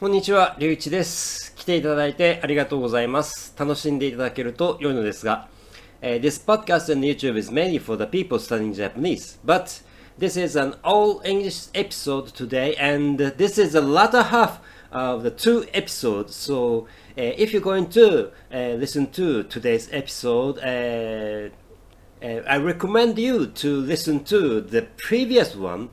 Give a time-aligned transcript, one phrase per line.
[0.00, 1.54] こんにちは、りゅういちです。
[1.56, 3.54] 来ていただいてありがとうございます。
[3.58, 5.48] 楽しんでいただけると良いのですが、
[6.00, 9.82] eh, this podcast and YouTube is mainly for the people studying Japanese, but
[10.18, 14.60] this is an all English episode today, and this is the latter half
[14.90, 16.34] of the two episodes.
[16.34, 16.86] So,
[17.16, 21.50] eh, if you're going to eh, listen to today's episode, eh,
[22.22, 25.90] eh, I recommend you to listen to the previous one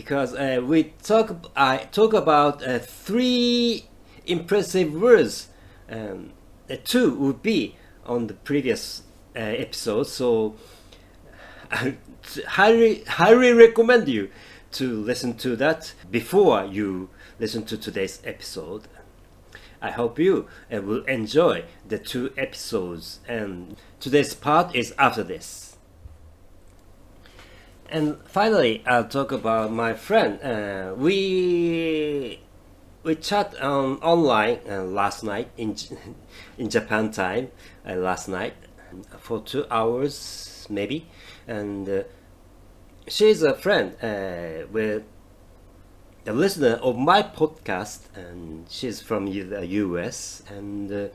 [0.00, 3.84] because uh, we talk I talk about uh, three
[4.24, 5.48] impressive words.
[5.90, 6.32] Um,
[6.84, 7.76] two would be
[8.06, 9.02] on the previous
[9.36, 10.56] uh, episode, so
[11.70, 11.96] I
[12.46, 14.30] highly highly recommend you
[14.72, 18.88] to listen to that before you listen to today's episode.
[19.82, 25.69] I hope you uh, will enjoy the two episodes, and today's part is after this.
[27.92, 30.40] And finally, I'll talk about my friend.
[30.40, 32.38] Uh, we
[33.02, 35.74] we chat on online uh, last night in
[36.58, 37.50] in Japan time
[37.84, 38.54] uh, last night
[39.18, 41.08] for two hours maybe,
[41.48, 42.02] and uh,
[43.08, 45.02] she's a friend uh, with
[46.26, 50.44] a listener of my podcast, and she's from the U.S.
[50.48, 50.92] and.
[50.92, 51.08] Uh,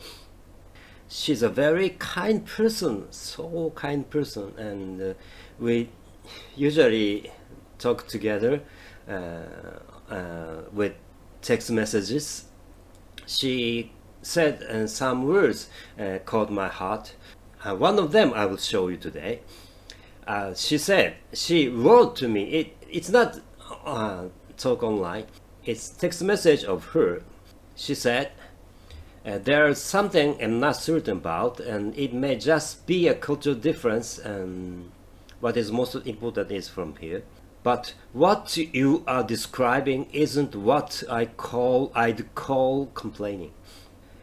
[1.08, 5.16] she's a very kind person, so kind person, and
[5.60, 5.88] we
[6.56, 7.32] usually
[7.78, 8.62] talk together
[9.08, 9.44] uh,
[10.10, 10.94] uh, with
[11.42, 12.46] text messages.
[13.26, 15.70] She said uh, some words
[16.26, 17.16] caught my heart.
[17.64, 19.42] One of them I will show you today.
[20.56, 22.44] She said she wrote to me.
[22.44, 23.40] It it's not
[24.58, 25.26] talk online.
[25.66, 27.22] It's text message of her.
[27.76, 28.32] She said.
[29.26, 34.20] Uh, there's something I'm not certain about, and it may just be a cultural difference.
[34.20, 34.92] And
[35.40, 37.24] what is most important is from here.
[37.64, 43.54] But what you are describing isn't what I call I'd call complaining.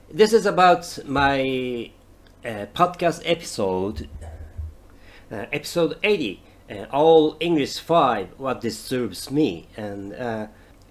[0.08, 1.90] This is about my
[2.44, 4.08] uh, podcast episode,
[5.30, 9.66] uh, episode 80, uh, All English 5, What Disturbs Me.
[9.76, 10.46] And uh,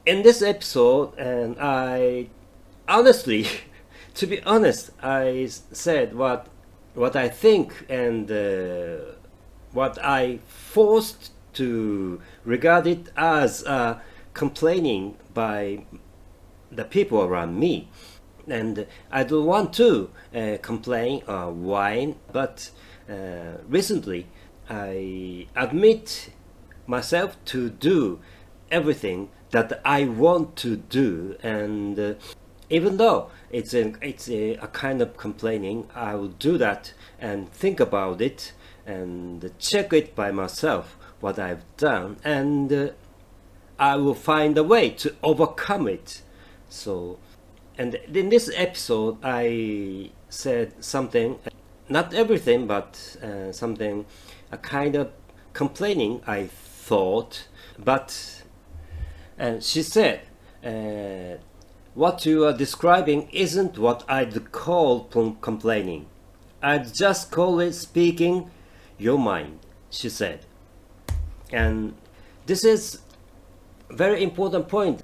[0.05, 2.27] in this episode, and I
[2.87, 3.47] honestly,
[4.15, 6.47] to be honest, I said what
[6.93, 9.15] what I think and uh,
[9.73, 13.99] what I forced to regard it as uh,
[14.33, 15.85] complaining by
[16.71, 17.89] the people around me.
[18.47, 22.71] And I don't want to uh, complain or whine, but
[23.09, 24.27] uh, recently
[24.69, 26.31] I admit
[26.87, 28.19] myself to do
[28.69, 32.13] everything that I want to do, and uh,
[32.69, 37.79] even though it's it's a, a kind of complaining, I will do that and think
[37.81, 38.53] about it
[38.85, 42.89] and check it by myself what I've done, and uh,
[43.79, 46.21] I will find a way to overcome it.
[46.69, 47.19] So,
[47.77, 51.39] and in this episode, I said something,
[51.89, 54.05] not everything, but uh, something,
[54.51, 55.11] a kind of
[55.53, 57.47] complaining I thought,
[57.77, 58.41] but
[59.37, 60.21] and she said,
[60.63, 61.41] uh,
[61.95, 66.05] What you are describing isn't what I'd call pl- complaining.
[66.61, 68.51] I'd just call it speaking
[69.01, 70.45] your mind, she said.
[71.51, 71.95] And
[72.45, 72.99] this is
[73.89, 75.03] very important point.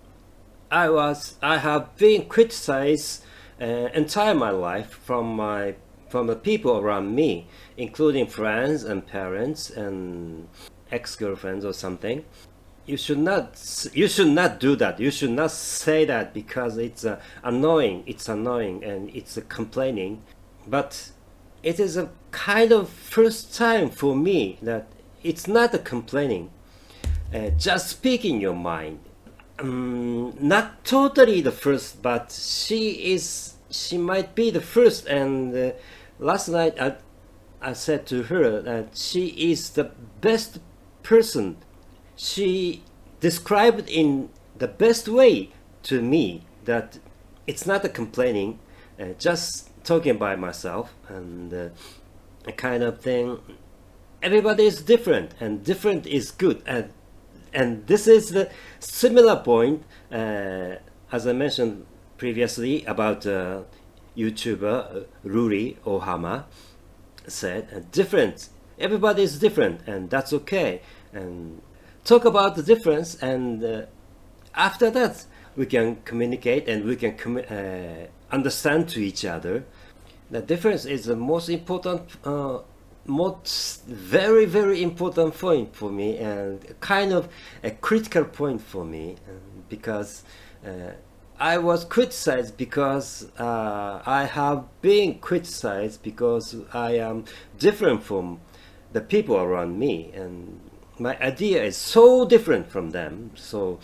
[0.69, 3.24] I was I have been criticized
[3.59, 5.75] uh, entire my life from my
[6.09, 10.47] from the people around me, including friends and parents and
[10.91, 12.24] ex-girlfriends or something.
[12.85, 15.00] You should not you should not do that.
[15.00, 18.03] You should not say that because it's uh, annoying.
[18.06, 20.22] It's annoying and it's uh, complaining.
[20.68, 21.12] But
[21.63, 24.88] it is a kind of first time for me that
[25.23, 26.50] it's not a complaining.
[27.34, 29.00] Uh, just speaking your mind
[29.59, 33.56] um, not totally the first, but she is.
[33.69, 35.07] She might be the first.
[35.07, 35.72] And uh,
[36.19, 36.96] last night I,
[37.62, 39.91] I said to her that she is the
[40.22, 40.59] best
[41.03, 41.57] person.
[42.16, 42.84] She
[43.19, 45.51] described in the best way
[45.84, 47.00] to me that
[47.46, 48.59] it's not a complaining,
[48.99, 51.69] uh, just talking by myself and uh,
[52.45, 53.39] a kind of thing.
[54.22, 56.61] Everybody is different, and different is good.
[56.66, 56.91] And
[57.53, 58.49] and this is the
[58.79, 60.75] similar point uh,
[61.11, 61.85] as I mentioned
[62.17, 63.61] previously about uh,
[64.17, 66.45] YouTuber uh, Ruri Ohama
[67.28, 68.49] said uh, different
[68.79, 70.81] everybody is different and that's okay
[71.13, 71.61] and
[72.03, 73.81] talk about the difference and uh,
[74.55, 75.25] after that
[75.55, 79.66] we can communicate and we can commu- uh, understand to each other
[80.29, 82.59] the difference is the most important uh,
[83.06, 87.29] most very very important point for me and kind of
[87.64, 89.16] a critical point for me
[89.70, 90.24] because
[90.66, 90.91] uh,
[91.40, 97.26] I was criticized because uh, I have been criticized because I am
[97.59, 98.41] different from
[98.91, 100.59] the people around me and
[100.97, 103.32] my idea is so different from them.
[103.35, 103.79] So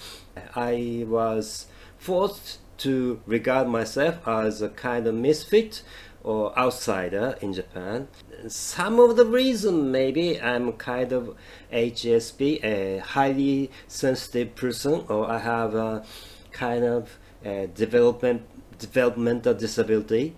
[0.56, 1.68] I was
[1.98, 5.84] forced to regard myself as a kind of misfit
[6.23, 8.09] or outsider in Japan.
[8.49, 11.37] Some of the reason maybe I'm kind of
[11.73, 16.05] HSP, a highly sensitive person, or I have a
[16.53, 18.43] kind of uh, development
[18.79, 20.35] developmental disability.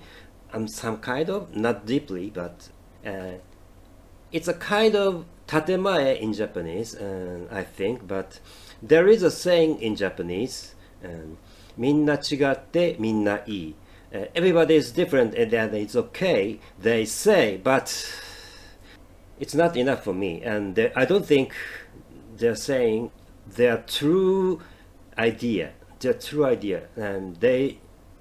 [0.52, 2.68] I'm some kind of not deeply, but
[3.06, 3.34] uh,
[4.32, 8.06] it's a kind of tatemae in Japanese, uh, I think.
[8.06, 8.40] But
[8.82, 10.74] there is a saying in Japanese,
[11.04, 11.36] um,
[11.76, 13.74] みんな違ってみんないい。
[14.15, 17.87] Uh, everybody is different and that it's okay, they say, but
[19.39, 20.41] it's not enough for me.
[20.41, 21.53] And I don't think
[22.37, 23.11] they're saying
[23.47, 24.61] their true
[25.17, 26.87] idea, their true idea.
[26.95, 27.79] And they,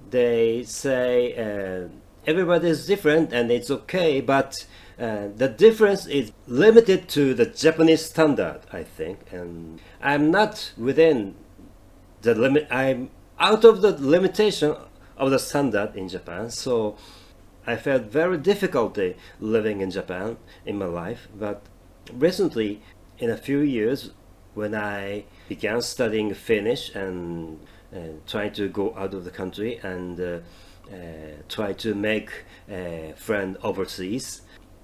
[0.09, 1.87] they say uh,
[2.27, 4.65] everybody is different and it's okay, but
[4.99, 9.19] uh, the difference is limited to the Japanese standard, I think.
[9.31, 11.35] And I'm not within
[12.21, 14.75] the limit, I'm out of the limitation
[15.17, 16.49] of the standard in Japan.
[16.49, 16.97] So
[17.67, 21.27] I felt very difficulty living in Japan in my life.
[21.37, 21.63] But
[22.13, 22.81] recently,
[23.17, 24.11] in a few years,
[24.53, 27.59] when I began studying Finnish and
[27.93, 30.39] uh, trying to go out of the country and uh,
[30.91, 30.95] uh,
[31.49, 32.29] try to make
[32.69, 34.41] a friend overseas,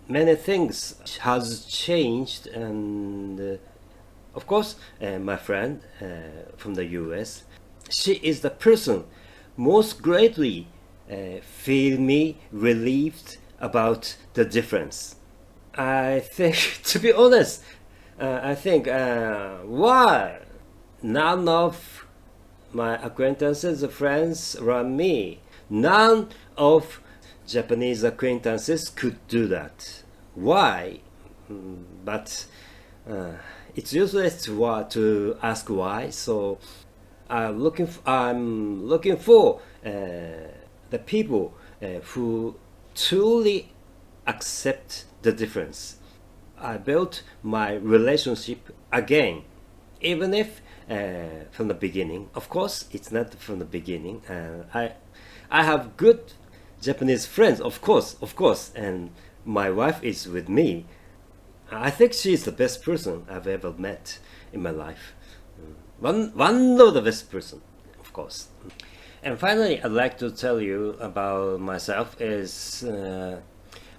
[0.08, 3.58] many things has changed and uh,
[4.36, 6.06] of course uh, my friend uh,
[6.58, 7.44] from the US
[7.90, 9.06] she is the person
[9.58, 10.68] most greatly
[11.12, 15.16] uh, feel me relieved about the difference.
[15.76, 17.64] I think, to be honest,
[18.20, 20.40] uh, I think uh, why
[21.02, 22.06] none of
[22.74, 25.40] my acquaintances, friends around me,
[25.70, 27.02] none of
[27.48, 30.04] Japanese acquaintances could do that.
[30.36, 31.00] Why?
[31.52, 32.46] Mm, but
[33.10, 33.34] uh,
[33.76, 36.10] it's useless to, to ask why.
[36.10, 36.60] So
[37.32, 39.90] I'm looking for, I'm looking for uh,
[40.90, 42.56] the people uh, who
[42.94, 43.72] truly
[44.28, 45.96] accept the difference.
[46.60, 49.44] I built my relationship again,
[50.02, 52.30] even if uh, from the beginning.
[52.36, 54.24] Of course, it's not from the beginning.
[54.28, 54.92] Uh, I
[55.50, 56.34] I have good
[56.82, 59.12] Japanese friends, of course, of course, and
[59.46, 60.86] my wife is with me.
[61.72, 64.20] I think she is the best person I've ever met
[64.52, 65.14] in my life.
[66.02, 67.62] One, one of the best person,
[68.00, 68.48] of course.
[69.22, 73.42] And finally, I'd like to tell you about myself is uh,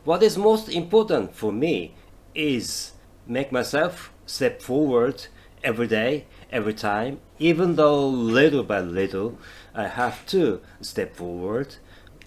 [0.02, 1.94] what is most important for me
[2.34, 2.90] is
[3.28, 5.26] make myself step forward
[5.62, 9.38] every day, every time, even though little by little
[9.72, 11.76] I have to step forward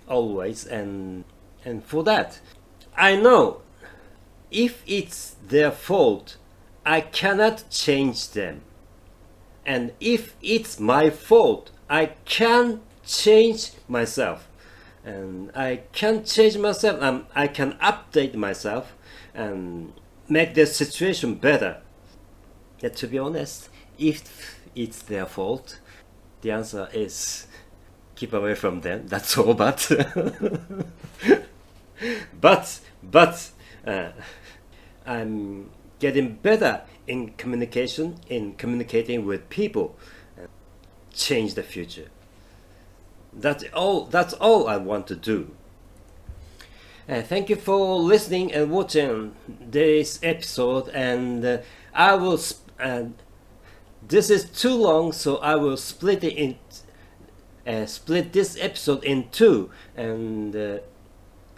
[0.07, 1.25] always and
[1.66, 2.39] and for that
[2.95, 3.62] I know
[4.51, 6.38] if it's their fault
[6.86, 8.62] I cannot change them
[9.65, 14.47] and if it's my fault, I can change myself.
[15.03, 18.95] And I can change myself and I can update myself
[19.33, 19.94] and
[20.27, 21.81] make the situation better.
[22.79, 25.79] Yet to be honest, if it's their fault,
[26.41, 27.47] the answer is
[28.15, 29.07] keep away from them.
[29.07, 29.53] That's all.
[29.53, 29.91] But
[32.41, 33.51] but but
[33.86, 34.10] uh,
[35.05, 39.95] I'm getting better in communication, in communicating with people,
[41.13, 42.09] change the future.
[43.33, 44.05] That's all.
[44.05, 45.51] That's all I want to do.
[47.07, 50.87] Uh, thank you for listening and watching this episode.
[50.89, 51.57] And uh,
[51.93, 52.39] I will.
[52.79, 53.05] Uh,
[54.07, 56.55] this is too long, so I will split it in.
[57.67, 60.77] Uh, split this episode in two, and uh,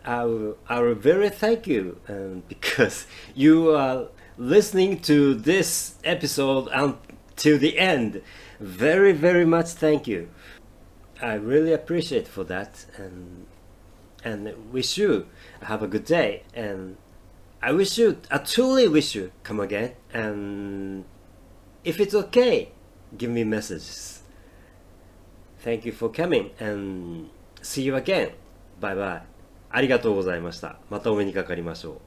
[0.04, 0.58] I will.
[0.68, 7.79] I will very thank you, um, because you are listening to this episode until the
[7.79, 8.23] end.
[8.61, 10.29] Very, very much thank you.
[11.21, 13.47] I really appreciate for that and
[14.25, 15.27] and wish you
[15.63, 16.97] have a good day and
[17.61, 21.05] I wish you I truly wish you come again and
[21.85, 22.73] if it's okay
[23.17, 24.23] give me messages.
[25.61, 28.33] Thank you for coming and see you again.
[28.81, 29.23] Bye bye.
[29.75, 30.77] ありがとうございました。
[30.91, 32.06] またお目にかかりましょう。